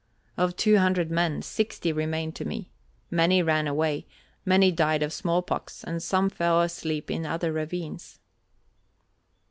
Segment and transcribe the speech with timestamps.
[0.35, 2.71] Of two hundred men, sixty remained to me.
[3.11, 4.07] Many ran away,
[4.43, 8.17] many died of smallpox, and some fell asleep in other ravines."